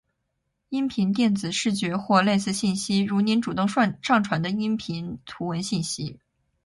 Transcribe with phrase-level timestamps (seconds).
[0.69, 3.01] ·音频、电子、视觉或类似信息。
[3.03, 6.19] 如您主动上传的音视频、图文信息。